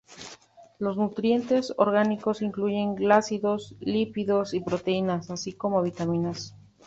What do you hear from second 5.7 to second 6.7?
vitaminas.